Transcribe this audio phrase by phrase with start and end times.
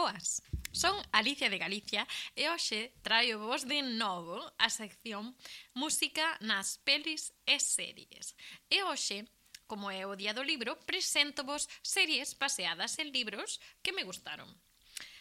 [0.00, 5.36] Boas, son Alicia de Galicia e hoxe traio vos de novo a sección
[5.76, 8.32] Música nas pelis e series.
[8.72, 9.28] E hoxe,
[9.68, 14.48] como é o día do libro, presento vos series baseadas en libros que me gustaron.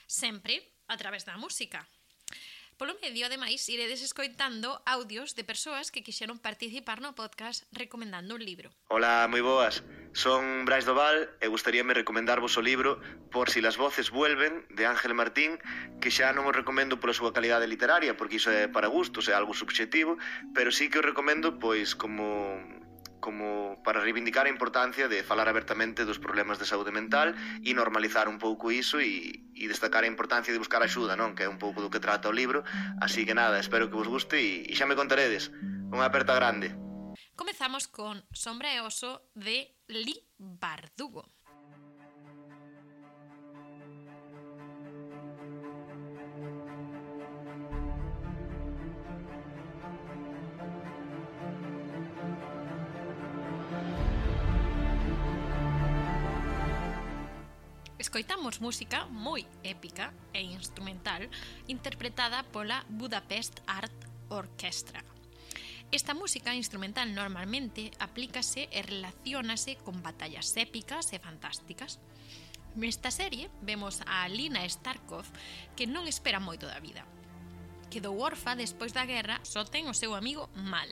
[0.08, 1.84] Sempre a través da música,
[2.80, 8.44] Polo medio, ademais, iredes escoitando audios de persoas que quixeron participar no podcast recomendando un
[8.50, 8.72] libro.
[8.88, 9.84] Ola, moi boas.
[10.16, 13.04] Son Brais Doval e gustaríame recomendarvos o libro
[13.36, 15.60] Por si las voces vuelven, de Ángel Martín,
[16.00, 19.36] que xa non o recomendo pola súa calidade literaria, porque iso é para gustos, é
[19.36, 20.16] algo subxetivo,
[20.56, 22.79] pero sí que o recomendo pois como
[23.20, 28.28] como para reivindicar a importancia de falar abertamente dos problemas de saúde mental e normalizar
[28.28, 31.36] un pouco iso e, e destacar a importancia de buscar axuda, non?
[31.36, 32.64] Que é un pouco do que trata o libro.
[33.00, 35.52] Así que nada, espero que vos guste e, e xa me contaredes.
[35.92, 36.74] Unha aperta grande.
[37.40, 41.39] Comezamos con Sombra e Oso de Li Bardugo.
[58.00, 61.28] Escoitamos música moi épica e instrumental
[61.68, 63.92] interpretada pola Budapest Art
[64.32, 65.04] Orchestra.
[65.92, 72.00] Esta música instrumental normalmente aplícase e relacionase con batallas épicas e fantásticas.
[72.80, 75.28] Nesta serie vemos a Alina Starkov
[75.76, 77.04] que non espera moito da vida.
[77.92, 80.88] Quedou orfa despois da guerra, só ten o seu amigo Mal.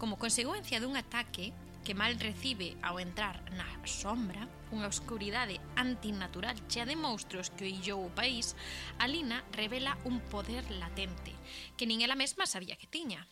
[0.00, 1.52] Como consecuencia dun ataque,
[1.84, 8.08] que mal recibe ao entrar na sombra, unha oscuridade antinatural chea de monstruos que oillou
[8.08, 8.56] o país,
[8.96, 11.36] Alina revela un poder latente,
[11.76, 13.28] que nin ela mesma sabía que tiña.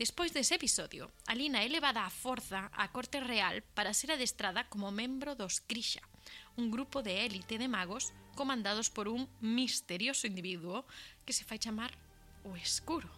[0.00, 4.88] Despois dese episodio, Alina é levada á forza á corte real para ser adestrada como
[4.88, 6.00] membro dos Krisha,
[6.56, 10.88] un grupo de élite de magos comandados por un misterioso individuo
[11.28, 11.92] que se fai chamar
[12.48, 13.10] o Escuro.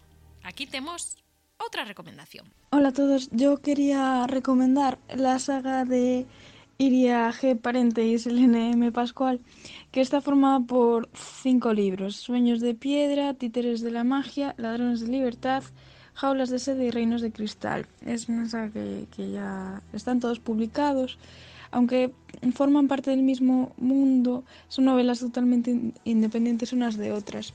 [0.43, 1.21] Aquí temos
[1.67, 2.47] otra recomendación.
[2.71, 6.27] Hola a todos, yo quería recomendar la saga de
[6.79, 7.59] Iria G.
[7.59, 8.91] Parente y Selene M.
[8.93, 9.41] Pascual,
[9.93, 15.09] que está formada por cinco libros: Sueños de Piedra, Títeres de la Magia, Ladrones de
[15.09, 15.63] Libertad,
[16.15, 17.87] Jaulas de Sede y Reinos de Cristal.
[18.05, 21.19] Es una saga que ya están todos publicados.
[21.73, 22.13] Aunque
[22.53, 27.55] forman parte del mismo mundo, son novelas totalmente independientes unas de otras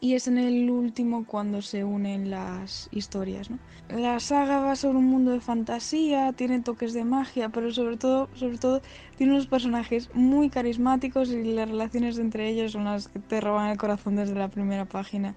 [0.00, 3.50] y es en el último cuando se unen las historias.
[3.50, 3.58] ¿no?
[3.88, 8.28] La saga va sobre un mundo de fantasía, tiene toques de magia, pero sobre todo,
[8.34, 8.82] sobre todo
[9.16, 13.70] tiene unos personajes muy carismáticos y las relaciones entre ellos son las que te roban
[13.70, 15.34] el corazón desde la primera página.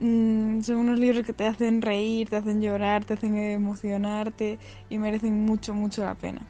[0.00, 4.58] Mm, son unos libros que te hacen reír, te hacen llorar, te hacen emocionarte
[4.88, 6.46] y merecen mucho, mucho la pena.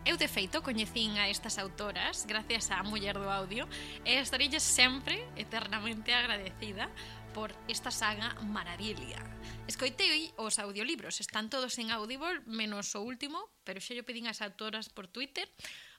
[0.00, 3.68] Eu, de feito, coñecín a estas autoras gracias á Muller do Audio
[4.08, 6.88] e estarilles sempre eternamente agradecida
[7.36, 9.20] por esta saga maravilia.
[9.68, 14.40] Escoitei os audiolibros, están todos en Audible, menos o último, pero xa yo pedín as
[14.40, 15.44] autoras por Twitter,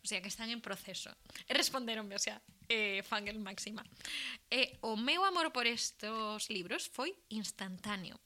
[0.02, 1.14] o sea que están en proceso.
[1.46, 2.42] E responderonme, o sea,
[2.74, 3.86] eh, fangel máxima.
[4.50, 8.18] E o meu amor por estos libros foi instantáneo.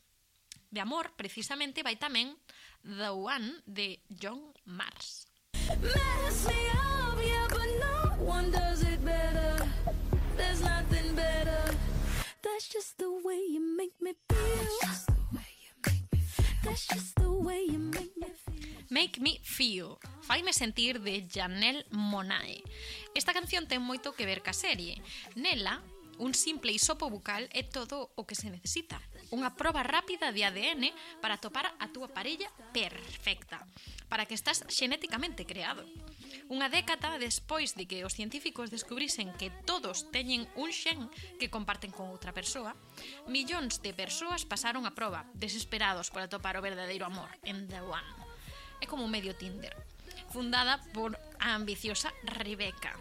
[0.72, 2.32] De amor, precisamente, vai tamén
[2.80, 5.35] The One de John Mars.
[5.82, 9.66] Mess me up, yeah, but no one does it better.
[10.38, 11.76] There's nothing better.
[12.42, 14.36] That's just the way you make me feel.
[16.64, 18.70] That's just the way you make me feel.
[18.90, 22.64] Make Me Feel, Faime Sentir de Janelle Monae.
[23.14, 25.02] Esta canción ten moito que ver ca serie.
[25.36, 25.82] Nela,
[26.18, 29.02] un simple isopo bucal é todo o que se necesita
[29.36, 33.60] unha proba rápida de ADN para topar a túa parella perfecta,
[34.08, 35.84] para que estás xenéticamente creado.
[36.48, 41.92] Unha década despois de que os científicos descubrisen que todos teñen un xen que comparten
[41.92, 42.78] con outra persoa,
[43.28, 48.12] millóns de persoas pasaron a proba, desesperados por atopar o verdadeiro amor en The One.
[48.80, 49.76] É como un medio Tinder,
[50.32, 52.96] fundada por a ambiciosa Rebecca.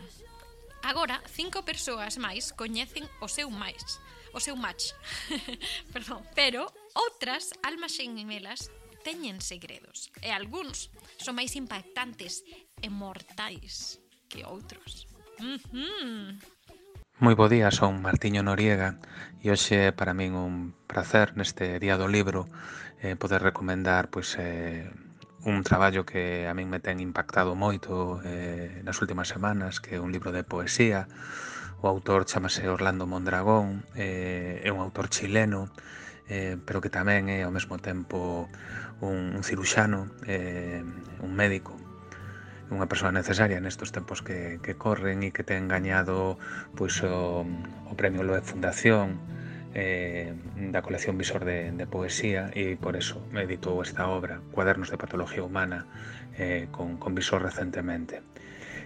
[0.85, 4.01] Agora, cinco persoas máis coñecen o seu máis,
[4.35, 4.93] o seu match.
[5.95, 6.27] Perdón.
[6.35, 6.67] Pero
[6.99, 8.69] outras almas xemelas
[9.07, 10.91] teñen segredos e algúns
[11.21, 12.43] son máis impactantes
[12.83, 15.07] e mortais que outros.
[15.39, 16.25] Mm -hmm.
[17.23, 18.99] Moi bo día, son Martiño Noriega
[19.39, 22.51] e hoxe é para min un placer neste día do libro
[22.99, 24.91] eh, poder recomendar pois, eh,
[25.47, 30.03] un traballo que a min me ten impactado moito eh, nas últimas semanas, que é
[30.03, 31.07] un libro de poesía
[31.85, 35.69] O autor chamase Orlando Mondragón, eh, é un autor chileno,
[36.33, 38.49] eh, pero que tamén é ao mesmo tempo
[39.05, 40.81] un, un ciruxano, eh,
[41.21, 41.77] un médico,
[42.73, 46.41] unha persoa necesaria nestes tempos que, que corren e que ten gañado
[46.73, 49.21] pois, o, o Premio Loe Fundación
[49.77, 50.33] eh,
[50.73, 55.45] da colección Visor de, de Poesía e por eso editou esta obra, Cuadernos de Patología
[55.45, 55.85] Humana,
[56.41, 58.25] eh, con, con Visor recentemente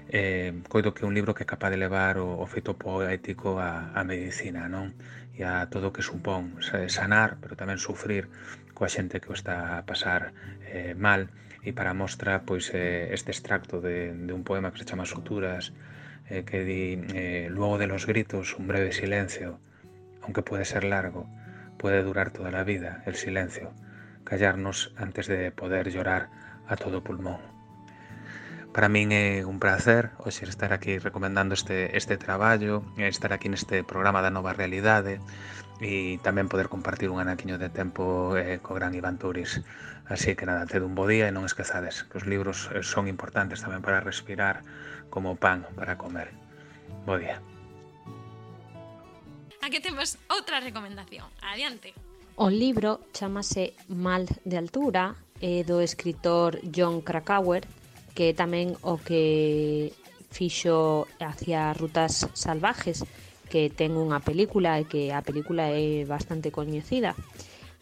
[0.09, 3.61] eh, coido que é un libro que é capaz de levar o, o feito poético
[3.61, 4.97] a, a medicina, non?
[5.39, 6.59] E a todo o que supón
[6.91, 8.27] sanar, pero tamén sufrir
[8.75, 10.35] coa xente que o está a pasar
[10.67, 11.31] eh, mal.
[11.63, 15.75] E para mostra, pois, eh, este extracto de, de un poema que se chama Suturas,
[16.31, 19.61] eh, que di, eh, luego de los gritos, un breve silencio,
[20.23, 21.27] aunque puede ser largo,
[21.79, 23.73] puede durar toda la vida, el silencio,
[24.25, 26.31] callarnos antes de poder llorar
[26.67, 27.58] a todo pulmón.
[28.79, 33.83] Para min é un placer hoxe estar aquí recomendando este, este traballo, estar aquí neste
[33.83, 35.19] programa da Nova Realidade
[35.83, 39.67] e tamén poder compartir un anaquiño de tempo eh, co gran Iván Turis.
[40.07, 43.11] Así que nada, ted un bo día e non esquezades que os libros eh, son
[43.11, 44.63] importantes tamén para respirar
[45.11, 46.31] como pan para comer.
[47.03, 47.43] Bo día.
[49.59, 51.27] Aquí temos outra recomendación.
[51.43, 51.99] Adiante.
[52.39, 57.67] O libro chamase Mal de altura, é do escritor John Krakauer
[58.19, 59.95] que é tamén o que
[60.35, 63.07] fixo hacia rutas salvajes,
[63.47, 67.15] que ten unha película e que a película é bastante coñecida.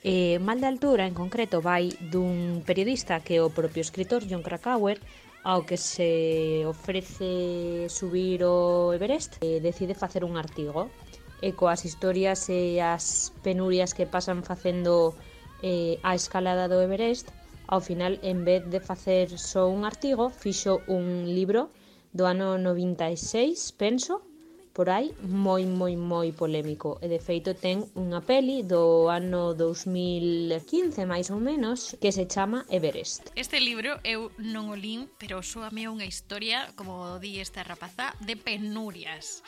[0.05, 4.45] Eh, Mal de altura, en concreto, vai dun periodista que é o propio escritor John
[4.45, 5.01] Krakauer
[5.41, 10.93] ao que se ofrece subir o Everest e decide facer un artigo
[11.41, 15.17] e coas historias e as penurias que pasan facendo
[15.65, 17.33] eh, a escalada do Everest
[17.67, 21.71] Ao final, en vez de facer só un artigo, fixo un libro
[22.13, 24.23] do ano 96, penso,
[24.77, 27.01] por aí, moi, moi, moi polémico.
[27.03, 32.63] E de feito ten unha peli do ano 2015, máis ou menos, que se chama
[32.71, 33.35] Everest.
[33.35, 38.39] Este libro eu non o lín, pero soame unha historia, como di esta rapaza, de
[38.39, 39.43] penurias.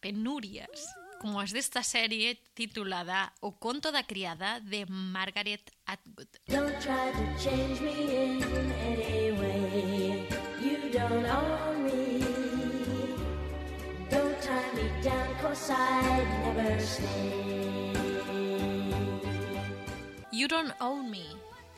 [0.00, 0.88] Penurias
[1.20, 5.60] como as desta serie titulada O conto da criada de Margaret
[5.90, 6.30] Atwood.
[6.46, 10.22] Don't try to change me in any way.
[10.62, 12.22] You don't own me.
[14.06, 17.90] Don't tie me down, cause I'd never stay.
[20.30, 21.26] You don't own me.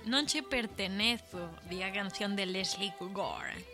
[0.05, 3.64] Non che pertenezo, di a canción de Leslie Gore.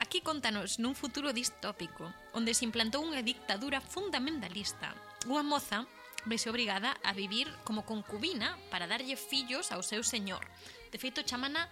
[0.00, 4.96] Aquí contanos nun futuro distópico, onde se implantou unha dictadura fundamentalista.
[5.28, 5.84] Unha moza
[6.24, 10.44] vese obrigada a vivir como concubina para darlle fillos ao seu señor.
[10.90, 11.68] De feito, chamana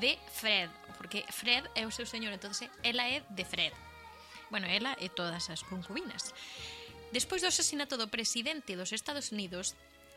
[0.00, 3.72] de Fred, porque Fred é o seu señor, entonces ela é de Fred.
[4.50, 6.34] Bueno, ela e todas as concubinas.
[7.12, 9.74] Despois do asesinato do presidente dos Estados Unidos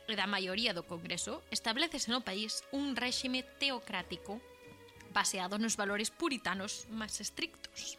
[0.10, 4.42] e da maioría do Congreso, establecese no país un réxime teocrático
[5.14, 7.98] baseado nos valores puritanos máis estrictos.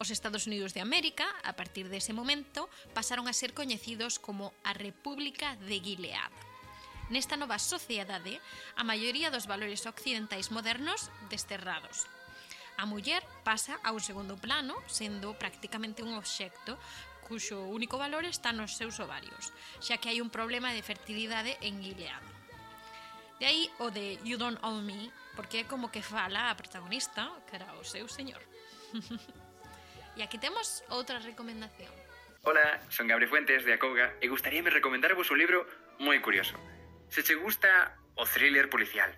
[0.00, 4.72] Os Estados Unidos de América, a partir dese momento, pasaron a ser coñecidos como a
[4.72, 6.32] República de Gilead.
[7.12, 8.40] Nesta nova sociedade,
[8.80, 12.08] a maioría dos valores occidentais modernos desterrados.
[12.80, 16.80] A muller pasa ao segundo plano, sendo prácticamente un obxecto
[17.28, 19.52] cuxo único valor está nos seus ovarios,
[19.84, 22.24] xa que hai un problema de fertilidade en Gilead.
[23.36, 27.28] De aí o de You Don't Own Me, porque é como que fala a protagonista,
[27.44, 28.40] que era o seu señor.
[30.20, 31.88] E aquí temos outra recomendación.
[32.44, 35.64] Hola, son Gabriel Fuentes de Acouga e gustaríame recomendarvos un libro
[35.96, 36.60] moi curioso.
[37.08, 39.08] Se che gusta o thriller policial,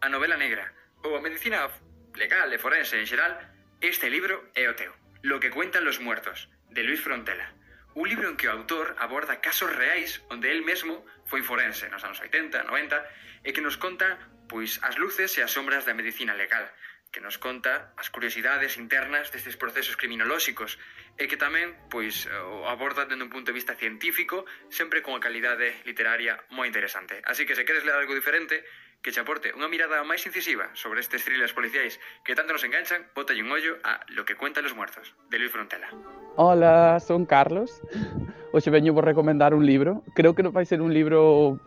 [0.00, 0.72] a novela negra
[1.04, 1.68] ou a medicina
[2.16, 3.36] legal e forense en xeral,
[3.84, 4.88] este libro é o teu.
[5.20, 7.52] Lo que cuentan los muertos, de Luis Frontela.
[7.92, 12.08] Un libro en que o autor aborda casos reais onde el mesmo foi forense nos
[12.08, 14.16] anos 80, 90 e que nos conta
[14.48, 16.64] pois as luces e as sombras da medicina legal,
[17.10, 20.76] que nos conta as curiosidades internas destes procesos criminolóxicos
[21.16, 25.24] e que tamén pois o aborda dende un punto de vista científico, sempre con a
[25.24, 27.24] calidade literaria moi interesante.
[27.24, 28.62] Así que se queres ler algo diferente,
[29.02, 31.96] que che aporte unha mirada máis incisiva sobre estes thrillers policiais
[32.26, 35.54] que tanto nos enganchan, botalle un ollo a Lo que cuentan los muertos, de Luis
[35.54, 35.88] Frontela.
[36.36, 37.80] Hola, son Carlos.
[38.52, 40.02] Hoxe veño vos recomendar un libro.
[40.14, 41.58] Creo que non vai ser un libro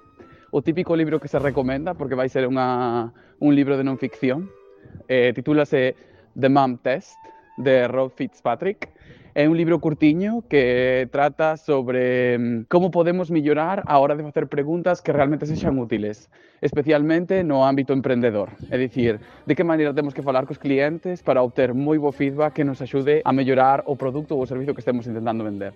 [0.51, 4.51] o típico libro que se recomenda, porque vai ser unha, un libro de non ficción,
[5.07, 5.95] eh, titúlase
[6.39, 7.17] The Mom Test,
[7.57, 8.89] de Rob Fitzpatrick.
[9.33, 14.48] É un libro curtiño que trata sobre mm, como podemos mellorar a hora de facer
[14.48, 16.27] preguntas que realmente sexan útiles,
[16.60, 18.51] especialmente no ámbito emprendedor.
[18.67, 22.60] É dicir, de que maneira temos que falar cos clientes para obter moi bo feedback
[22.60, 25.71] que nos axude a mellorar o produto ou o servizo que estemos intentando vender.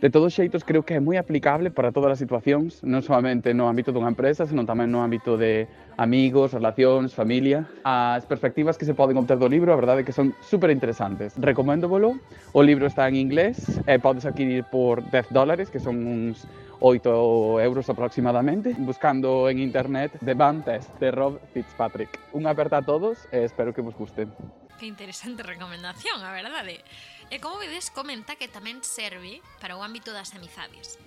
[0.00, 3.70] De todos xeitos, creo que é moi aplicable para todas as situacións, non solamente no
[3.70, 5.64] ámbito dunha empresa, senón tamén no ámbito de
[5.96, 7.64] amigos, relacións, familia.
[7.86, 11.32] As perspectivas que se poden obter do libro, a verdade é que son super interesantes.
[11.40, 12.20] Recoméndovolo.
[12.52, 13.56] O libro está en inglés,
[13.88, 16.44] e podes adquirir por 10 dólares, que son uns
[16.84, 22.20] 8 euros aproximadamente, buscando en internet The Band Test de Rob Fitzpatrick.
[22.36, 24.28] Unha aperta a todos e espero que vos guste.
[24.76, 26.82] Que interesante recomendación, a verdade.
[27.30, 31.00] E como vedes, comenta que tamén serve para o ámbito das amizades.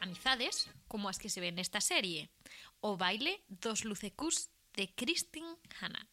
[0.00, 2.28] Amizades, como as que se ven nesta serie,
[2.84, 5.46] o baile dos lucecús de Kristin
[5.80, 6.04] Hanna.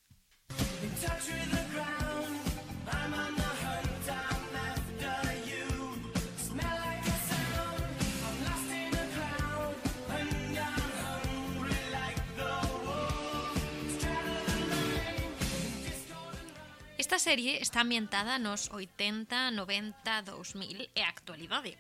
[17.11, 21.75] Esta serie está ambientada nos 80, 90, 2000 e actualidade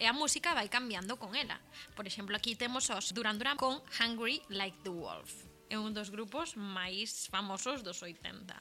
[0.00, 1.60] e a música vai cambiando con ela.
[1.92, 5.44] Por exemplo, aquí temos os Duran Duran con Hungry Like the Wolf.
[5.68, 8.56] É un dos grupos máis famosos dos 80.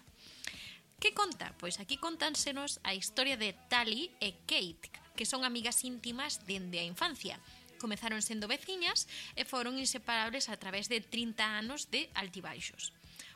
[1.00, 1.56] Que conta?
[1.56, 6.90] Pois aquí contánsenos a historia de Tali e Kate, que son amigas íntimas dende a
[6.92, 7.40] infancia.
[7.80, 9.08] Comezaron sendo veciñas
[9.40, 12.92] e foron inseparables a través de 30 anos de altibaixos.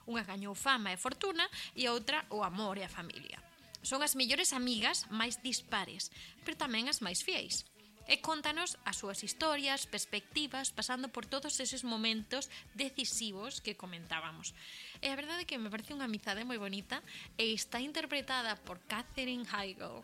[0.09, 3.39] Unha gañou fama e fortuna e outra o amor e a familia.
[3.83, 6.11] Son as mellores amigas máis dispares,
[6.47, 7.67] pero tamén as máis fiéis.
[8.03, 14.51] E contanos as súas historias, perspectivas, pasando por todos eses momentos decisivos que comentábamos.
[14.99, 16.99] E a verdade é que me parece unha amizade moi bonita
[17.39, 20.03] e está interpretada por Catherine Heigl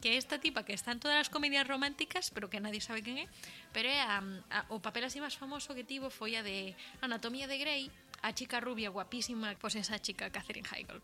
[0.00, 3.02] que é esta tipa que está en todas as comedias románticas, pero que nadie sabe
[3.02, 3.26] quen é,
[3.72, 4.22] pero é a,
[4.54, 7.90] a, o papel así máis famoso que tivo foi a de Anatomía de Grey,
[8.22, 11.02] a chica rubia guapísima, pois esa chica Catherine Heigl.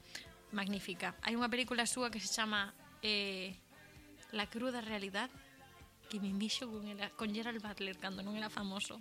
[0.53, 1.17] Magnífica.
[1.25, 3.57] Hai unha película súa que se chama eh,
[4.33, 5.29] La cruda realidad
[6.09, 9.01] que me envixo con, ela con Gerald Butler cando non era famoso.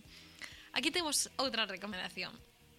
[0.71, 2.31] Aquí temos outra recomendación.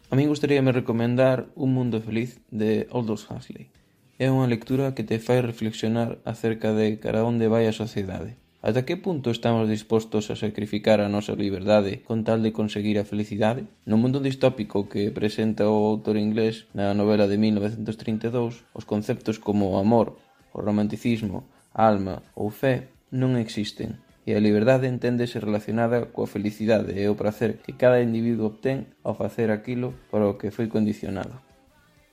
[0.09, 3.73] A min gustaríame recomendar Un mundo feliz de Aldous Huxley.
[4.21, 8.87] É unha lectura que te fai reflexionar acerca de cara onde vai a sociedade Ata
[8.87, 13.66] que punto estamos dispostos a sacrificar a nosa liberdade con tal de conseguir a felicidade?
[13.90, 19.75] No mundo distópico que presenta o autor inglés na novela de 1932, os conceptos como
[19.75, 20.14] o amor,
[20.54, 21.42] o romanticismo,
[21.75, 27.19] a alma ou fé non existen e a liberdade enténdese relacionada coa felicidade e o
[27.19, 31.35] prazer que cada individuo obtén ao facer aquilo para o que foi condicionado.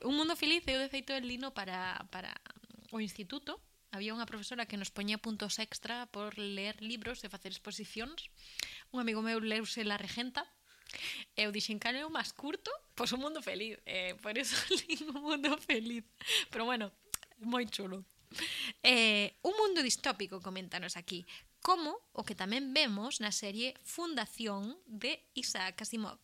[0.02, 2.34] Un mundo feliz eu de feito el lino para, para
[2.90, 7.50] o instituto Había unha profesora que nos poñía puntos extra por ler libros e facer
[7.50, 8.30] exposicións.
[8.94, 10.46] Un amigo meu leuse La Regenta,
[11.36, 13.78] Eu dixen, cale o máis curto, pois un mundo feliz.
[13.86, 16.04] Eh, por iso lín un mundo feliz.
[16.50, 16.90] Pero bueno,
[17.38, 18.02] moi chulo.
[18.82, 21.26] Eh, un mundo distópico, coméntanos aquí.
[21.62, 26.18] Como o que tamén vemos na serie Fundación de Isaac Asimov.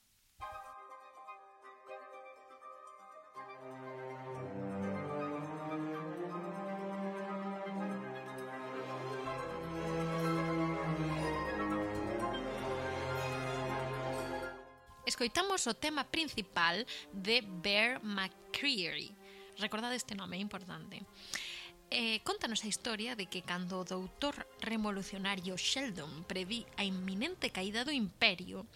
[15.16, 19.16] escoitamos o tema principal de Bear McCreary.
[19.56, 21.00] Recordade este nome, é importante.
[21.88, 27.80] Eh, contanos a historia de que cando o doutor revolucionario Sheldon preví a inminente caída
[27.80, 28.68] do imperio,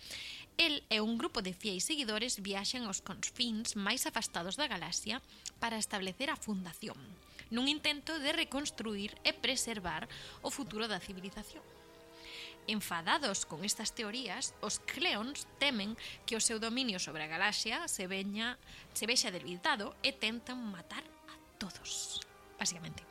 [0.56, 5.20] el e un grupo de fiéis seguidores viaxan aos confins máis afastados da galaxia
[5.60, 6.96] para establecer a fundación,
[7.52, 10.08] nun intento de reconstruir e preservar
[10.40, 11.79] o futuro da civilización.
[12.66, 18.06] Enfadados con estas teorías, os Cleons temen que o seu dominio sobre a galaxia se,
[18.06, 18.58] veña,
[18.92, 22.20] se vexa debilitado e tentan matar a todos,
[22.58, 23.02] basicamente.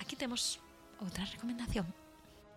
[0.00, 0.60] Aquí temos
[1.00, 1.86] outra recomendación.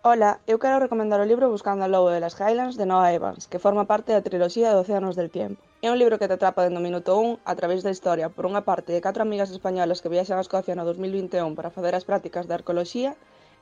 [0.02, 3.44] Ola, eu quero recomendar o libro Buscando o Lobo de las Highlands de Noah Evans,
[3.44, 5.60] que forma parte da triloxía de Océanos del Tiempo.
[5.84, 8.48] É un libro que te atrapa dentro do minuto 1 a través da historia, por
[8.48, 12.08] unha parte, de catro amigas españolas que viaxan a Escocia no 2021 para facer as
[12.08, 13.12] prácticas de arqueoloxía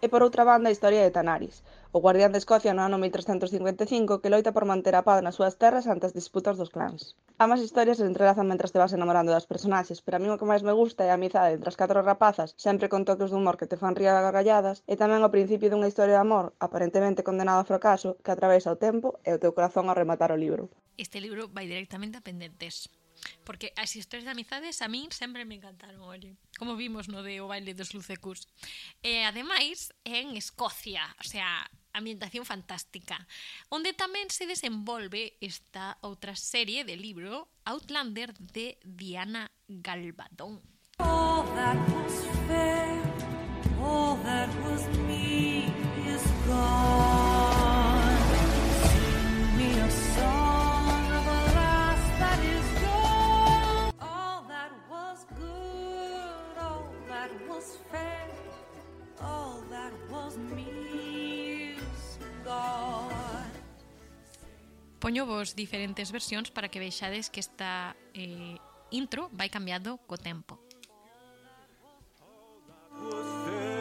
[0.04, 4.22] E por outra banda a historia de Tanaris, o guardián de Escocia no ano 1355
[4.22, 7.18] que loita por manter a paz nas súas terras ante as disputas dos clans.
[7.44, 10.46] Ambas historias se entrelazan mentras te vas enamorando das personaxes, pero a mí o que
[10.46, 13.58] máis me gusta é a amizade entre as catro rapazas, sempre con toques de humor
[13.58, 17.26] que te fan rir a gargalladas, e tamén o principio dunha historia de amor, aparentemente
[17.26, 20.70] condenado ao fracaso, que atravesa o tempo e o teu corazón ao rematar o libro.
[20.94, 22.86] Este libro vai directamente a pendentes.
[23.44, 26.36] Porque as historias de amizades a min sempre me encantaron, olle.
[26.58, 28.46] Como vimos no de O baile dos Lucecus.
[29.02, 33.26] E ademais, en Escocia, o sea, ambientación fantástica,
[33.68, 40.62] onde tamén se desenvolve esta outra serie de libro Outlander de Diana Galvadón.
[40.98, 42.14] All that was
[42.46, 43.02] fair,
[43.82, 45.70] all that was me
[46.06, 48.18] is gone.
[48.86, 50.37] Sing me a song.
[57.58, 58.30] was fair,
[59.20, 63.50] all that was me's God.
[65.00, 68.54] Poño vos diferentes versións para que veixades que esta eh,
[68.90, 70.54] intro vai cambiando co tempo.
[72.94, 73.77] Was fair.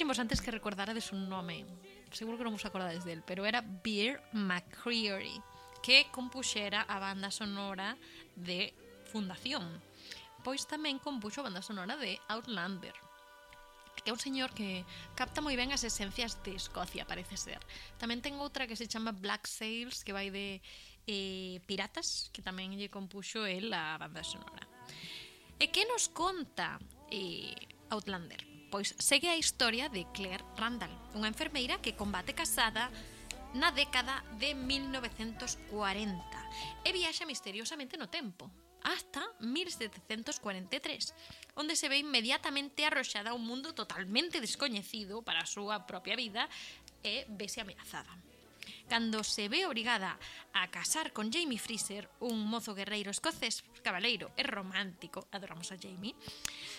[0.00, 1.68] dixemos antes que recordarades un nome,
[2.08, 5.36] seguro que non vos acordades del, pero era Beer McCreary,
[5.84, 8.00] que compuxera a banda sonora
[8.32, 8.72] de
[9.12, 9.68] Fundación.
[10.40, 12.96] Pois tamén compuxo a banda sonora de Outlander,
[14.00, 17.60] que é un señor que capta moi ben as esencias de Escocia, parece ser.
[18.00, 20.64] Tamén ten outra que se chama Black Sails, que vai de
[21.04, 24.64] eh, piratas, que tamén lle compuxo el a banda sonora.
[25.60, 26.80] E que nos conta
[27.12, 27.52] eh,
[27.92, 28.49] Outlander?
[28.70, 32.86] Pois segue a historia de Claire Randall, unha enfermeira que combate casada
[33.50, 35.66] na década de 1940
[36.86, 38.46] e viaxa misteriosamente no tempo
[38.86, 41.14] hasta 1743,
[41.58, 46.48] onde se ve inmediatamente arroxada a un mundo totalmente descoñecido para a súa propia vida
[47.04, 48.29] e vese ameazada
[48.88, 50.18] cando se ve obrigada
[50.52, 56.14] a casar con Jamie Freezer, un mozo guerreiro escocés, cabaleiro e romántico, adoramos a Jamie,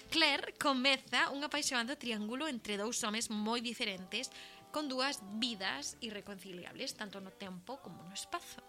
[0.09, 4.29] Claire comeza un apaixonado triángulo entre dous homes moi diferentes
[4.71, 8.63] con dúas vidas irreconciliables, tanto no tempo como no espazo.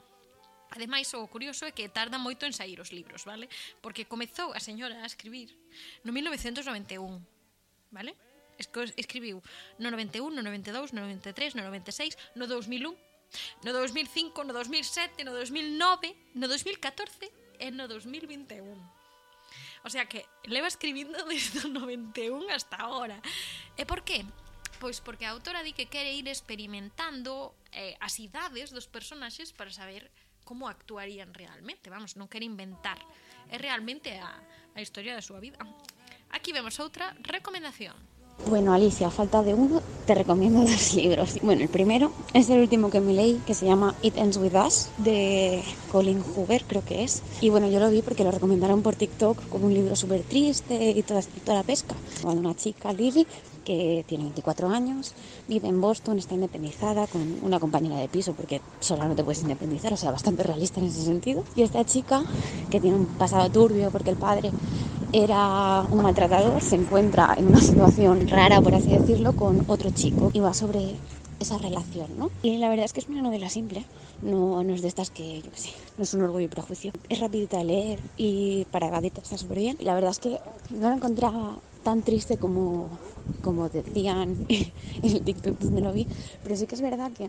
[0.73, 3.47] Ademais, o curioso é que tarda moito en sair os libros, vale?
[3.85, 5.53] Porque comezou a señora a escribir
[6.01, 7.21] no 1991,
[7.93, 8.17] vale?
[8.97, 9.45] Escribiu
[9.77, 13.12] no 91, no 92, no 93, no 96, no 2001
[13.65, 19.03] no 2005, no 2007, no 2009, no 2014 e no 2021.
[19.85, 23.19] O sea que leva escribindo desde o 91 hasta ahora.
[23.77, 24.25] E por qué?
[24.79, 29.71] Pois porque a autora di que quere ir experimentando eh, as idades dos personaxes para
[29.71, 30.11] saber
[30.43, 31.91] como actuarían realmente.
[31.91, 32.99] Vamos, non quere inventar.
[33.47, 34.43] É realmente a,
[34.75, 35.59] a historia da súa vida.
[36.35, 37.95] Aquí vemos outra recomendación.
[38.49, 41.39] Bueno, Alicia, a falta de uno, te recomiendo dos libros.
[41.43, 44.55] Bueno, el primero es el último que me leí, que se llama It Ends With
[44.55, 47.23] Us, de Colin Hoover, creo que es.
[47.41, 50.91] Y bueno, yo lo vi porque lo recomendaron por TikTok como un libro súper triste
[50.91, 51.95] y toda, toda la pesca.
[52.21, 53.27] Cuando una chica, Lily,
[53.65, 55.15] que tiene 24 años,
[55.49, 59.43] vive en Boston, está independizada con una compañera de piso, porque sola no te puedes
[59.43, 61.45] independizar, o sea, bastante realista en ese sentido.
[61.55, 62.25] Y esta chica,
[62.71, 64.51] que tiene un pasado turbio porque el padre
[65.13, 70.31] era un maltratador, se encuentra en una situación rara, por así decirlo, con otro chico
[70.33, 70.97] y va sobre
[71.39, 72.31] esa relación, ¿no?
[72.43, 73.85] Y la verdad es que es una novela simple,
[74.23, 76.93] no, no es de estas que, yo qué sé, no es un orgullo y prejuicio.
[77.09, 79.77] Es rapidita de leer y para evadirte está súper bien.
[79.81, 80.39] Y la verdad es que
[80.71, 82.89] no la encontraba tan triste como,
[83.43, 84.73] como decían en
[85.03, 86.07] el TikTok donde lo vi,
[86.43, 87.29] pero sí que es verdad que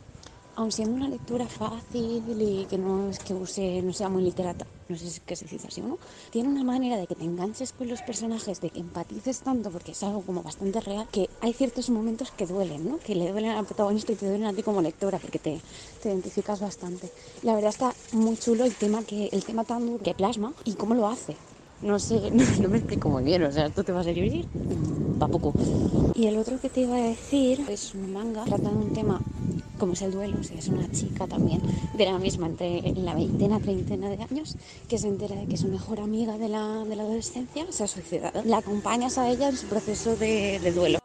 [0.55, 4.65] aun siendo una lectura fácil y que no es que use, no sea muy literata,
[4.87, 5.97] no sé si qué se dice así o no,
[6.31, 9.91] tiene una manera de que te enganches con los personajes, de que empatices tanto, porque
[9.91, 12.99] es algo como bastante real, que hay ciertos momentos que duelen, ¿no?
[12.99, 15.59] Que le duelen al protagonista y te duelen a ti como lectora, porque te,
[16.01, 17.09] te identificas bastante.
[17.41, 20.73] La verdad está muy chulo el tema que, el tema tan duro que plasma y
[20.73, 21.35] cómo lo hace.
[21.81, 24.45] No sé, no, no me explico muy bien, o sea, ¿tú te vas a escribir?
[25.21, 25.53] Va poco.
[26.15, 29.21] Y el otro que te iba a decir es un manga, trata de un tema
[29.79, 31.61] como es el duelo, sea, es una chica también
[31.93, 34.55] de la misma, entre la veintena, treintena de años,
[34.87, 37.87] que se entera de que su mejor amiga de la, de la adolescencia se ha
[37.87, 38.41] suicidado.
[38.45, 40.99] La acompañas a ella en su proceso de, de duelo.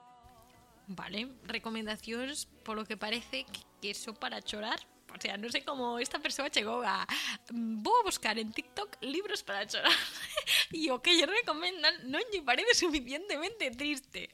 [0.88, 3.44] Vale, recomendacións polo que parece
[3.81, 7.09] que, eso para chorar O sea, non sei como esta persoa chegou a
[7.48, 9.88] "Mm, Vou a buscar en TikTok libros para chorar
[10.76, 14.28] E o que lle recomendan non lle parece suficientemente triste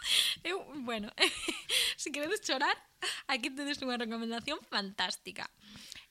[0.44, 1.12] Eu, bueno,
[1.96, 2.76] se queredes chorar,
[3.28, 5.48] aquí tedes unha recomendación fantástica.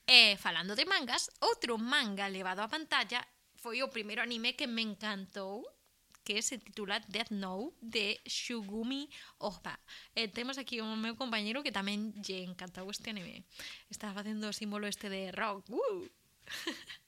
[0.06, 3.22] E falando de mangas, outro manga levado á pantalla
[3.54, 5.62] foi o primeiro anime que me encantou,
[6.24, 9.78] que se titula Death Note de Shugumi Ohba.
[10.14, 13.44] E temos aquí o meu compañeiro que tamén lle encantou este anime.
[13.88, 15.70] Está facendo o símbolo este de rock.
[15.70, 16.06] Uh!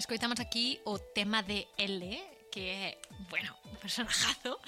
[0.00, 4.58] escoitamos aquí o tema de L, que é, bueno, un personajazo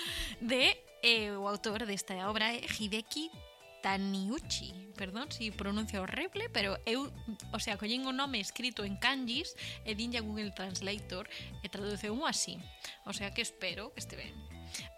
[0.40, 3.33] de eh, o autor desta obra é Hideki
[3.81, 7.09] Taniuchi, perdón se si pronuncio horrible, pero eu,
[7.51, 9.57] o sea, collín o nome escrito en kanjis
[9.88, 11.25] e dinlle a Google Translator
[11.64, 12.61] e traduceu así.
[13.09, 14.37] O sea que espero que este ben.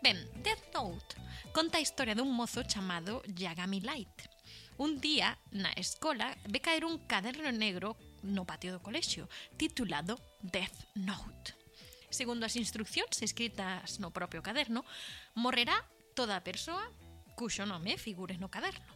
[0.03, 1.15] Ben, Death Note
[1.55, 4.27] conta a historia dun mozo chamado Yagami Light.
[4.83, 7.95] Un día, na escola, ve caer un caderno negro
[8.25, 9.29] no patio do colexio,
[9.61, 11.55] titulado Death Note.
[12.09, 14.83] Segundo as instruccións escritas no propio caderno,
[15.37, 15.77] morrerá
[16.17, 16.89] toda a persoa
[17.37, 18.95] cuxo nome figure no caderno.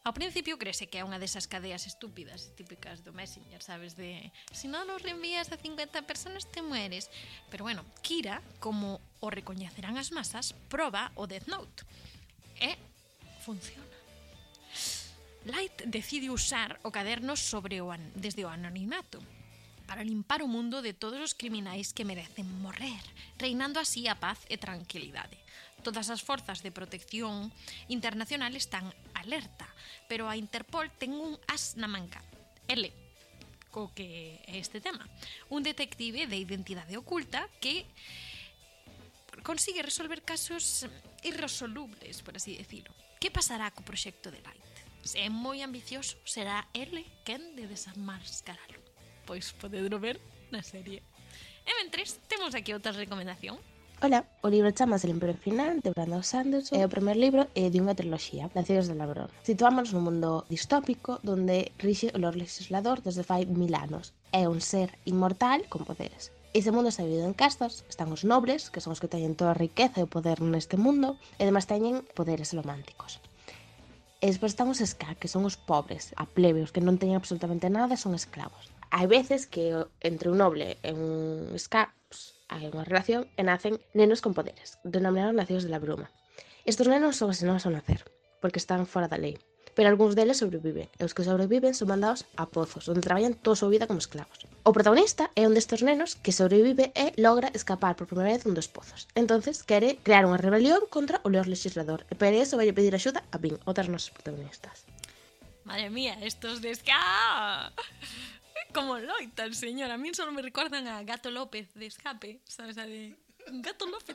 [0.00, 4.64] Ao principio crese que é unha desas cadeas estúpidas típicas do Messenger, sabes, de se
[4.64, 7.12] si non nos reenvías a 50 personas te mueres.
[7.52, 11.84] Pero bueno, Kira, como o recoñecerán as masas, proba o Death Note.
[12.64, 12.80] E
[13.44, 13.99] funciona.
[15.44, 19.24] Light decide usar o caderno sobre o an desde o anonimato
[19.88, 23.02] para limpar o mundo de todos os criminais que merecen morrer,
[23.40, 25.34] reinando así a paz e tranquilidade.
[25.80, 27.48] Todas as forzas de protección
[27.88, 29.66] internacional están alerta,
[30.06, 32.20] pero a Interpol ten un as na manca.
[32.68, 32.86] L,
[33.72, 35.02] co que é este tema.
[35.48, 37.88] Un detective de identidade oculta que
[39.42, 40.86] consigue resolver casos
[41.24, 42.92] irresolubles, por así decirlo.
[43.18, 44.69] Que pasará co proxecto de Light?
[45.14, 48.80] é moi ambicioso, será ele quen de desenmascaralo.
[49.26, 51.02] Pois podedro ver na serie.
[51.66, 53.58] E mentres, temos aquí outra recomendación.
[54.02, 57.68] Ola, o libro chamase El Imperio Final de Brandon Sanderson é o primer libro é
[57.68, 59.28] de unha triloxía, Nacidos del Labrón.
[59.44, 64.16] Situámonos nun mundo distópico donde rixe o Lord Legislador desde fai mil anos.
[64.32, 66.32] É un ser inmortal con poderes.
[66.56, 69.52] Ese mundo está dividido en castas, están os nobres, que son os que teñen toda
[69.52, 73.20] a riqueza e o poder neste mundo, e además teñen poderes románticos.
[74.20, 77.16] E despois están os ska, que son os pobres, a plebe, os que non teñen
[77.16, 78.68] absolutamente nada son esclavos.
[78.92, 79.72] Hai veces que
[80.04, 84.76] entre un noble e un ska pues, hai unha relación e nacen nenos con poderes,
[84.84, 86.12] denominados nacidos de la bruma.
[86.68, 88.04] Estos nenos son asesinados ao nacer,
[88.44, 89.40] porque están fora da lei.
[89.72, 93.56] Pero algúns deles sobreviven, e os que sobreviven son mandados a pozos, onde traballan toda
[93.56, 94.49] a súa vida como esclavos.
[94.62, 98.52] O protagonista é un destes nenos que sobrevive e logra escapar por primeira vez un
[98.52, 99.08] dos pozos.
[99.16, 103.24] Entonces quere crear unha rebelión contra o leor legislador e para iso vai pedir axuda
[103.32, 104.84] a Bing, outras nosas protagonistas.
[105.64, 107.72] Madre mía, estos de ¡Ah!
[107.72, 107.80] ska...
[108.76, 109.96] Como loitan, señora.
[109.96, 113.16] A mí só me recordan a Gato López de Escape, sabes, a de...
[113.64, 114.14] Gato López.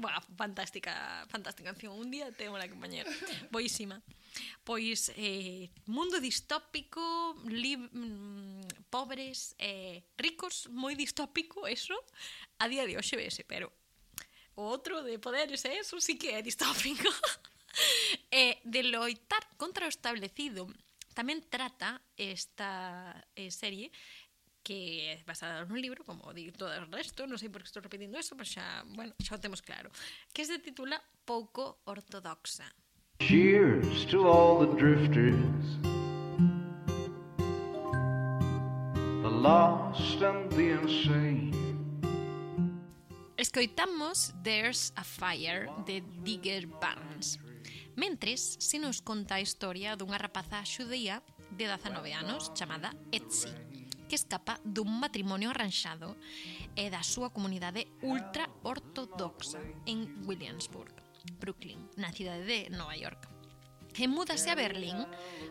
[0.00, 1.92] Buah, fantástica, fantástica canción.
[1.92, 3.10] Un día tengo la compañera.
[3.52, 4.00] Boísima.
[4.64, 7.00] Pois, eh, mundo distópico,
[7.46, 11.96] lib mm, pobres, eh, ricos, moi distópico, eso,
[12.58, 13.72] a día de hoxe vese, pero
[14.58, 17.08] o outro de poderes eh, eso, sí que é distópico.
[18.30, 20.66] eh, de loitar contra o establecido
[21.14, 23.90] tamén trata esta eh, serie
[24.62, 27.80] que é basada nun libro, como di todo o resto, non sei por que estou
[27.80, 29.88] repetindo eso, pero xa, bueno, xa o temos claro,
[30.30, 32.68] que se titula Pouco ortodoxa.
[33.20, 35.34] Cheers to all the drifters,
[39.22, 41.52] the lost and the insane.
[43.36, 47.40] Escoitamos There's a Fire de Digger Barnes.
[47.96, 53.50] Mentres, se nos conta a historia dunha rapaza xudía de 19 anos chamada Etsy,
[54.08, 56.14] que escapa dun matrimonio arranxado
[56.78, 59.58] e da súa comunidade ultra ortodoxa
[59.90, 63.38] en Williamsburg Brooklyn, na cidade de Nova York.
[63.98, 64.94] E múdase a Berlín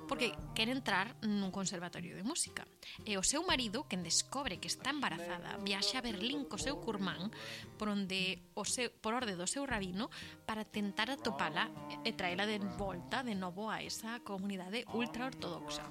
[0.08, 2.63] porque quere entrar nun conservatorio de música.
[3.04, 7.28] E o seu marido, quen descobre que está embarazada, viaxa a Berlín co seu curmán
[7.76, 10.08] por, onde o seu, por orde do seu rabino
[10.48, 11.68] para tentar atopala
[12.08, 15.84] e traela de volta de novo a esa comunidade ultraortodoxa.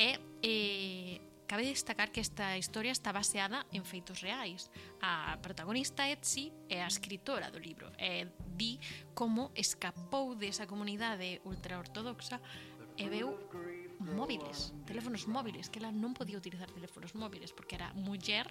[0.00, 4.70] E, e Cabe destacar que esta historia está baseada en feitos reais.
[5.02, 8.78] A protagonista Etsy é a escritora do libro e di
[9.18, 12.38] como escapou desa comunidade ultraortodoxa
[12.94, 13.34] e veu
[13.98, 18.46] móviles, teléfonos móviles, que ela non podía utilizar teléfonos móviles porque era muller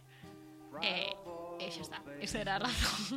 [0.83, 1.15] e,
[1.55, 3.15] e xa está, esa era a razón.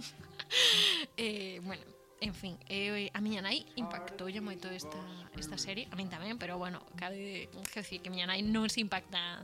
[1.18, 1.83] e, bueno,
[2.23, 5.03] en fin, eh, a miña nai impactoulle moito esta,
[5.35, 8.71] esta serie, a min tamén, pero bueno, cabe que decir que a miña nai non
[8.71, 9.42] se impacta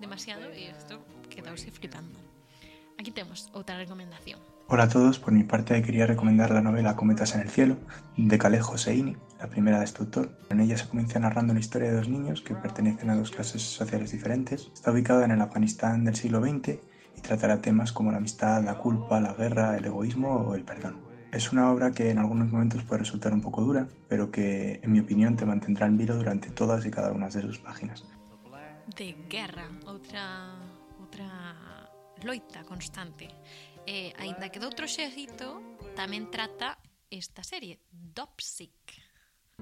[0.00, 2.18] demasiado e isto quedouse flipando.
[2.98, 4.40] Aquí temos outra recomendación.
[4.68, 7.76] Hola a todos, por mi parte quería recomendar la novela Cometas en el cielo
[8.16, 10.30] de Khaled Hosseini, la primera de este autor.
[10.50, 13.62] En ella se comienza narrando la historia de dos niños que pertenecen a dos clases
[13.62, 14.70] sociales diferentes.
[14.74, 16.80] Está ubicada en el Afganistán del siglo XX
[17.16, 20.96] y tratará temas como la amistad, la culpa, la guerra, el egoísmo o el perdón.
[21.32, 24.90] Es una obra que en algunos momentos puede resultar un poco dura, pero que en
[24.90, 28.04] mi opinión te mantendrá en vilo durante todas y cada una de sus páginas.
[28.94, 30.54] de guerra, outra
[31.00, 31.26] outra
[32.22, 33.28] loita constante.
[33.86, 36.78] E, aínda que doutro xeito tamén trata
[37.10, 39.02] esta serie, Dopsic.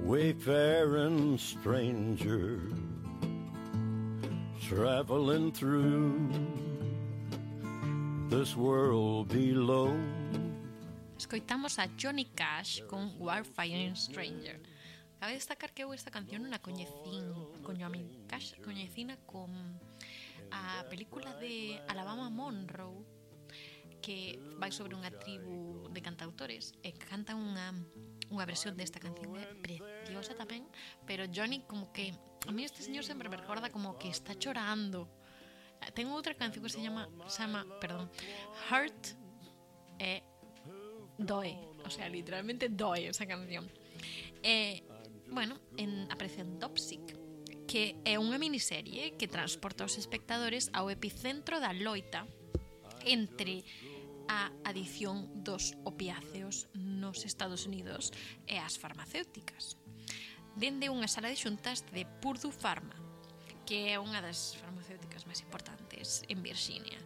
[0.01, 2.59] Wayfaring stranger
[4.59, 6.35] Traveling through
[8.27, 9.95] this world below
[11.17, 14.59] Escoitamos a Johnny Cash con Warfighting Stranger.
[15.21, 17.25] Cabe destacar que eu esta canción non a coñecín
[17.65, 19.51] coño a min Cash, coñecina con
[20.53, 23.03] a película de Alabama Monroe
[24.05, 27.73] que vai sobre unha tribu de cantautores e canta unha
[28.29, 30.69] unha versión desta canción é preciosa tamén,
[31.09, 32.13] pero Johnny como que
[32.45, 35.09] a mí este señor sempre me recorda como que está chorando.
[35.97, 38.09] Ten outra canción que se chama, se chama, perdón,
[38.69, 39.17] Heart
[40.01, 40.21] e
[41.17, 43.69] doe, o sea, literalmente doe esa canción.
[44.45, 44.85] E
[45.35, 47.19] bueno, en, aparecen Dopsic,
[47.67, 52.23] que é unha miniserie que transporta os espectadores ao epicentro da loita
[53.03, 53.67] entre
[54.31, 58.15] a adición dos opiáceos nos Estados Unidos
[58.47, 59.77] e as farmacéuticas.
[60.55, 62.95] Dende unha sala de xuntas de Purdue Pharma,
[63.67, 67.01] que é unha das farmacéuticas máis importantes en Virxinia,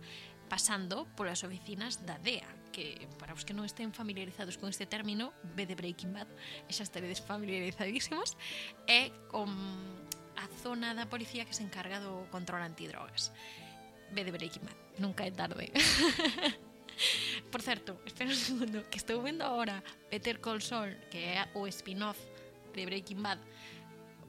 [0.53, 5.35] pasando polas oficinas da DEA, que para os que non estén familiarizados con este término,
[5.59, 8.39] ve de Breaking Bad, e xa estaredes familiarizadísimos,
[8.87, 9.51] é con
[10.39, 13.35] a zona da policía que se encarga do control antidrogas.
[14.15, 15.75] Ve de Breaking Bad, nunca é tarde.
[17.51, 21.67] Por certo, espera un segundo, que estou vendo agora Peter Call Saul, que é o
[21.67, 22.23] spin-off
[22.79, 23.43] de Breaking Bad,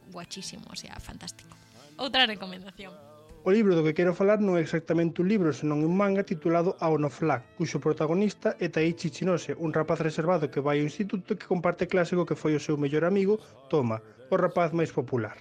[0.10, 1.54] guachísimo, o sea, fantástico.
[2.02, 3.09] Outra recomendación.
[3.41, 6.75] O libro do que quero falar non é exactamente un libro, senón un manga titulado
[6.84, 11.47] Aono Flag, cuxo protagonista é Taichi Chinose, un rapaz reservado que vai ao instituto que
[11.47, 13.39] comparte clásico que foi o seu mellor amigo,
[13.71, 15.39] Toma, o rapaz máis popular.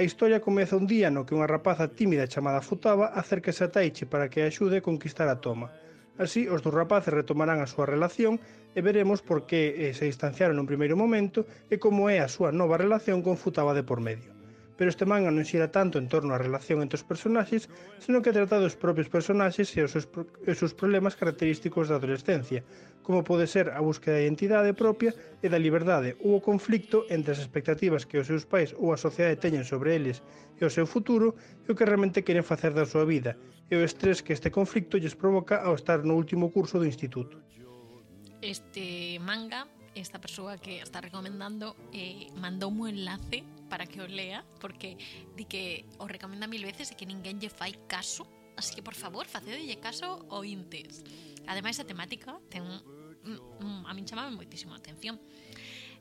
[0.00, 4.08] A historia comeza un día no que unha rapaza tímida chamada Futaba acérquese a Taichi
[4.08, 5.68] para que a axude a conquistar a Toma.
[6.16, 8.40] Así, os dous rapaces retomarán a súa relación
[8.72, 12.48] e veremos por que eh, se distanciaron nun primeiro momento e como é a súa
[12.48, 14.39] nova relación con Futaba de por medio
[14.80, 17.68] pero este manga non xira tanto en torno á relación entre os personaxes,
[18.00, 21.92] senón que trata dos propios personaxes e os seus, pro e os seus problemas característicos
[21.92, 22.64] da adolescencia,
[23.04, 25.12] como pode ser a búsqueda da identidade propia
[25.44, 28.96] e da liberdade ou o conflicto entre as expectativas que os seus pais ou a
[28.96, 30.24] sociedade teñen sobre eles
[30.56, 33.36] e o seu futuro e o que realmente queren facer da súa vida,
[33.68, 37.36] e o estrés que este conflicto lles provoca ao estar no último curso do instituto.
[38.40, 44.42] Este manga, esta persoa que está recomendando, eh, mandou un enlace para que o lea
[44.58, 44.98] porque
[45.38, 48.26] di que o recomenda mil veces e que ninguén lle fai caso
[48.58, 51.06] así que por favor facedelle caso o intes
[51.46, 52.82] ademais a temática ten un,
[53.62, 55.22] un, a min chamame moitísimo a atención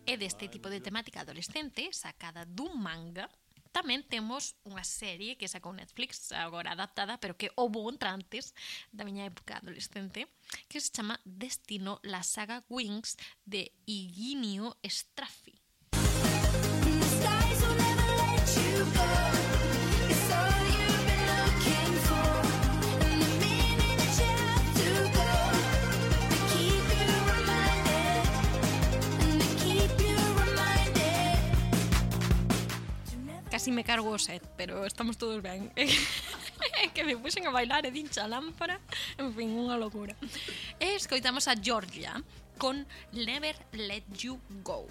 [0.03, 3.29] e deste tipo de temática adolescente sacada dun manga
[3.69, 8.58] tamén temos unha serie que sacou Netflix agora adaptada, pero que houve outra antes
[8.89, 10.25] da miña época adolescente,
[10.65, 13.13] que se chama Destino, la saga Wings
[13.45, 15.59] de Iginio Straffi
[33.59, 35.69] casi me cargo o set, pero estamos todos ben.
[36.93, 38.79] que me puxen a bailar e dincha lámpara,
[39.19, 40.15] en fin, unha locura.
[40.79, 42.15] E escoitamos a Georgia
[42.55, 44.88] con Never Let You Go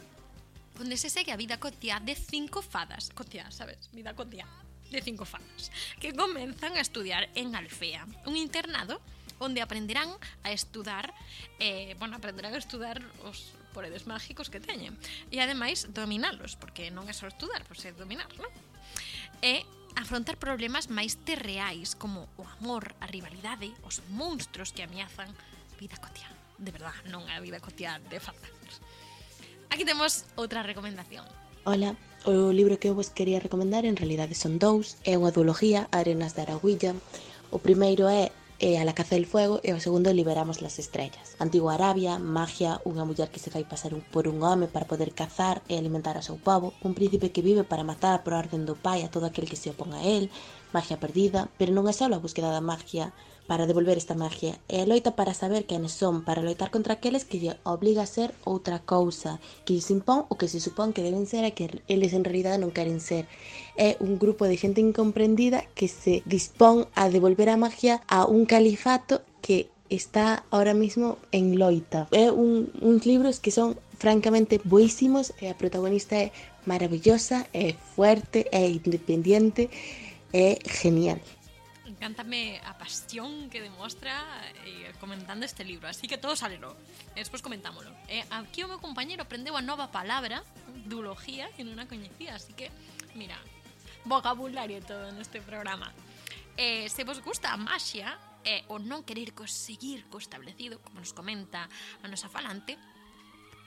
[0.78, 3.10] onde se segue a vida cotiá de cinco fadas.
[3.14, 3.90] Cotiá, sabes?
[3.92, 4.46] Vida cotiá
[4.90, 5.70] de cinco fadas.
[6.00, 9.00] Que comenzan a estudiar en Alfea, un internado
[9.38, 10.10] onde aprenderán
[10.42, 11.14] a estudar
[11.58, 14.98] eh, bueno, aprenderán a estudar os poderes mágicos que teñen
[15.30, 18.50] e ademais dominalos, porque non é só estudar, pois é dominar, non?
[19.38, 19.62] E
[19.94, 25.94] afrontar problemas máis terreais como o amor, a rivalidade, os monstruos que ameazan a vida
[26.02, 26.26] cotiá.
[26.58, 28.57] De verdad, non a vida cotiá de fadas.
[29.70, 31.24] Aquí temos outra recomendación.
[31.64, 35.86] Hola, o libro que eu vos quería recomendar en realidade son dous, é unha duología,
[35.92, 36.96] Arenas de Araguilla.
[37.52, 41.38] O primeiro é e a la caza del fuego e o segundo liberamos las estrellas.
[41.38, 45.14] Antigua Arabia, magia, unha muller que se fai pasar un, por un home para poder
[45.14, 48.74] cazar e alimentar a seu povo, un príncipe que vive para matar por orden do
[48.74, 50.26] pai a todo aquel que se opón a él,
[50.74, 53.14] magia perdida, pero non é só a búsqueda da magia
[53.48, 57.40] para devolver esta magia, a loita para saber quenes son, para loitar contra aqueles que
[57.40, 61.24] lle obliga a ser outra cousa, que lles impón o que se supón que deben
[61.24, 63.24] ser e que eles en realidade non queren ser.
[63.80, 68.44] É un grupo de xente incomprendida que se dispón a devolver a magia a un
[68.44, 72.04] califato que está ahora mismo en loita.
[72.12, 76.36] É un, uns libros que son francamente boísimos e a protagonista é
[76.68, 79.72] maravillosa, é fuerte, é independiente,
[80.36, 81.16] é genial.
[81.98, 84.14] encántame a pasión que demostra
[84.62, 85.90] eh, comentando este libro.
[85.90, 86.78] Así que todos salelo.
[87.12, 87.90] E eh, despois comentámolo.
[88.06, 90.46] Eh, aquí o meu compañero aprendeu a nova palabra,
[90.86, 92.38] duología, que non a coñecía.
[92.38, 92.70] Así que,
[93.18, 93.34] mira,
[94.06, 95.90] vocabulario todo neste programa.
[96.54, 98.14] Eh, se vos gusta a maxia
[98.46, 102.78] e eh, o non querer conseguir co establecido, como nos comenta a nosa falante,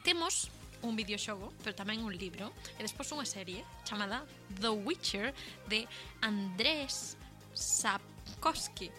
[0.07, 0.47] temos
[0.81, 4.23] un videoxogo, pero tamén un libro, e despois unha serie chamada
[4.55, 5.35] The Witcher
[5.67, 5.85] de
[6.23, 7.19] Andrés
[7.53, 8.91] Sap Koski.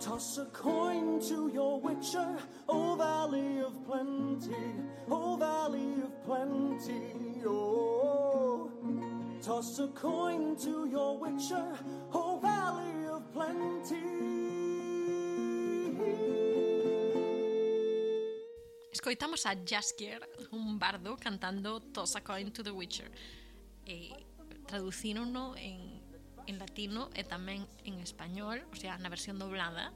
[0.00, 2.36] Toss a coin to your witcher,
[2.68, 4.54] O Valley of Plenty,
[5.10, 8.70] O Valley of Plenty, oh.
[9.42, 11.66] Toss a coin to your witcher,
[12.12, 14.26] O Valley of Plenty.
[18.92, 20.20] Escoitamos a Jaskier,
[20.52, 23.10] un bardo, cantando Toss a coin to the witcher.
[23.84, 24.10] E
[24.66, 25.95] traducírono en
[26.46, 29.90] en latino e tamén en español, o sea, na versión doblada,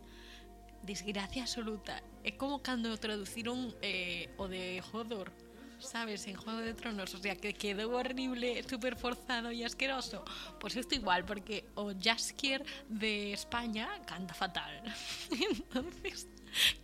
[0.83, 2.03] desgracia absoluta.
[2.27, 5.33] É como cando traduciron eh, o de Hodor,
[5.81, 10.25] sabes, en Juego de Tronos, o sea, que quedou horrible, super forzado e asqueroso.
[10.61, 14.83] Pois pues isto igual, porque o Jaskier de España canta fatal.
[15.33, 16.29] Entonces,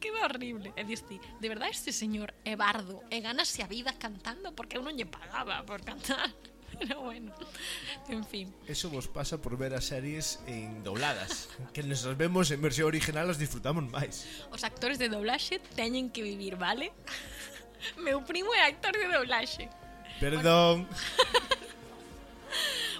[0.01, 0.73] queda horrible.
[0.77, 4.83] E diste, de verdade este señor é bardo, e ganase a vida cantando porque eu
[4.83, 6.33] non lle pagaba por cantar.
[6.79, 7.33] Pero bueno,
[8.09, 8.55] en fin.
[8.67, 12.89] Eso vos pasa por ver as series en dobladas, que nos as vemos en versión
[12.89, 14.27] original as disfrutamos máis.
[14.51, 16.93] Os actores de doblaxe teñen que vivir, vale?
[18.05, 19.71] Meu primo é actor de doblaxe.
[20.21, 20.89] Perdón.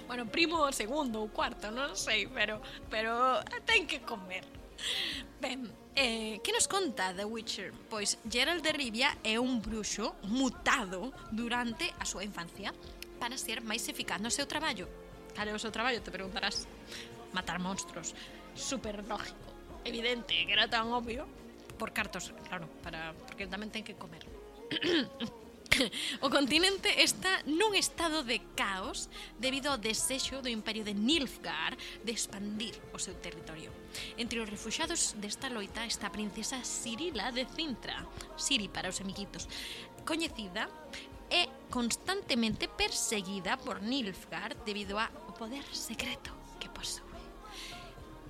[0.07, 4.47] Bueno, primo primo segundo ou cuarto, non sei, pero pero ten que comer.
[5.43, 5.67] Ben,
[5.99, 7.73] Eh, que nos conta The Witcher?
[7.89, 12.69] Pois Geralt de Rivia é un bruxo mutado durante a súa infancia
[13.17, 14.85] para ser máis eficaz no seu traballo.
[15.33, 15.97] Cal é o seu traballo?
[16.05, 16.69] Te preguntarás.
[17.33, 18.13] Matar monstruos.
[18.53, 19.41] Super lógico.
[19.89, 21.25] Evidente, que era tan obvio.
[21.81, 24.21] Por cartos, claro, para porque tamén ten que comer.
[26.21, 32.11] o continente está nun estado de caos debido ao desexo do imperio de Nilfgaard de
[32.11, 33.69] expandir o seu territorio.
[34.17, 38.05] Entre os refuxados desta loita está a princesa Cirila de Cintra,
[38.37, 39.45] Siri para os amiguitos,
[40.05, 40.69] coñecida
[41.29, 47.05] e constantemente perseguida por Nilfgaard debido ao poder secreto que posúe.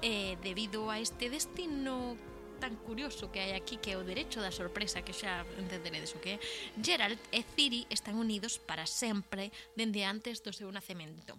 [0.01, 2.17] E debido a este destino
[2.57, 6.21] tan curioso que hai aquí que é o derecho da sorpresa que xa entenderedes o
[6.21, 6.43] que é
[6.81, 11.37] Gerald e Ciri están unidos para sempre dende antes do seu nacemento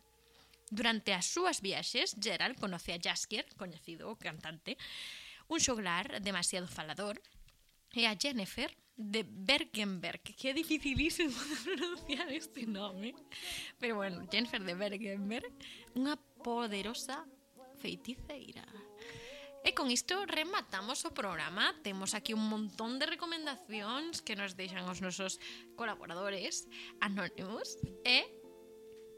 [0.70, 4.76] Durante as súas viaxes, Gerald conoce a Jaskier, coñecido o cantante,
[5.48, 7.16] un xoglar demasiado falador,
[7.96, 13.14] e a Jennifer, de Bergenberg, que é dificilísimo de pronunciar este nome.
[13.80, 15.48] Pero bueno, Jennifer de Bergenberg,
[15.96, 17.24] unha poderosa
[17.80, 18.66] feiticeira.
[19.68, 21.76] E con isto rematamos o programa.
[21.84, 25.36] Temos aquí un montón de recomendacións que nos deixan os nosos
[25.76, 26.64] colaboradores
[27.04, 28.24] anónimos ¿eh?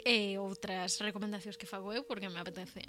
[0.03, 2.83] eh, e e outras recomendacións que fago eu porque me apetece.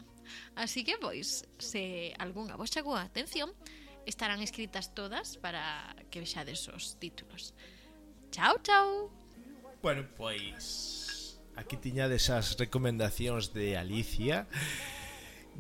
[0.58, 3.54] Así que, pois, se algunha vos chegou a atención,
[4.10, 7.54] estarán escritas todas para que vexades os títulos.
[8.34, 9.14] Chao, chao!
[9.86, 11.38] Bueno, pois...
[11.54, 14.50] Aquí tiñades as recomendacións de Alicia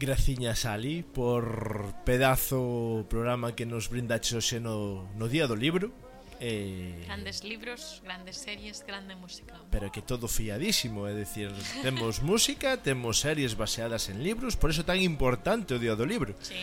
[0.01, 5.93] graciñas Ali por pedazo programa que nos brindaches hoxe no, no Día do Libro.
[6.41, 7.05] Eh...
[7.05, 9.53] Grandes libros, grandes series, grande música.
[9.69, 11.53] Pero que todo fiadísimo, é dicir
[11.85, 16.33] Temos música, temos series baseadas en libros Por eso tan importante o Día do Libro.
[16.41, 16.57] Sí.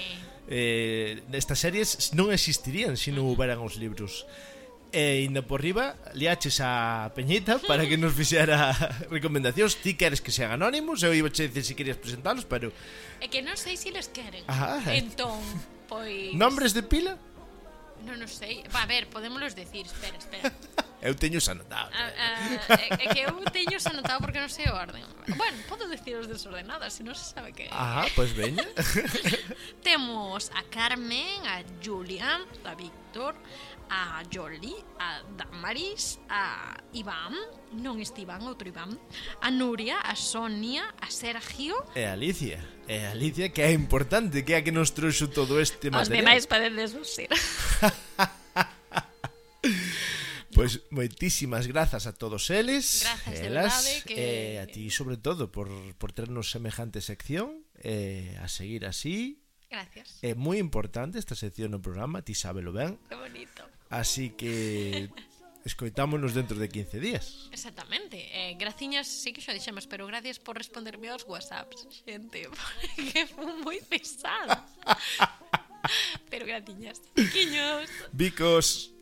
[0.50, 4.26] eh, Estas series non existirían se si non houberan os libros.
[4.88, 8.72] E indo por riba, liaches a Peñita para que nos fixera
[9.12, 9.76] recomendacións.
[9.84, 11.04] Ti queres que sean anónimos?
[11.04, 12.72] Eu iba che dicir se si querías presentalos, pero...
[13.20, 14.48] É que non sei se si les queren.
[14.48, 15.36] Ah, entón,
[15.92, 16.32] pois...
[16.32, 17.20] Nombres de pila?
[18.08, 18.64] Non non sei.
[18.72, 19.84] Va, a ver, podémoslos decir.
[19.84, 20.48] Espera, espera.
[21.00, 21.90] Eu teño xa anotado.
[21.94, 25.06] Ah, ah, é que eu teño xa anotado porque non sei o orden.
[25.38, 27.70] Bueno, podo decir os desordenados, se non se sabe que...
[27.70, 28.66] Ah, pois pues veña.
[29.86, 33.38] Temos a Carmen, a Julian, a Víctor,
[33.86, 37.30] a Jolly, a Damaris, a Iván,
[37.78, 38.98] non este Iván, outro Iván,
[39.38, 41.78] a Nuria, a Sonia, a Sergio...
[41.94, 42.58] E a Alicia.
[42.90, 46.02] E a Alicia que é importante, que é a que nos trouxo todo este material.
[46.02, 47.30] Os demais podedes vos ir.
[50.58, 53.06] Pois pues, moitísimas grazas a todos eles.
[53.06, 54.02] Grazas, elas, de verdade.
[54.02, 54.14] Que...
[54.18, 57.62] Eh, a ti, sobre todo, por, por ternos semejante sección.
[57.78, 59.38] Eh, a seguir así.
[59.70, 60.18] Gracias.
[60.18, 62.98] É eh, moi importante esta sección no programa, ti sábelo ben.
[63.06, 63.62] Que bonito.
[63.86, 65.14] Así que
[65.68, 67.46] escoitámonos dentro de 15 días.
[67.54, 68.18] Exactamente.
[68.34, 73.54] Eh, graciñas, sí que xa dixemos, pero gracias por responderme aos WhatsApps, xente, porque foi
[73.62, 74.66] moi pesada.
[76.34, 76.98] pero gratiñas.
[77.14, 77.86] Quiños.
[78.10, 78.97] Bicos.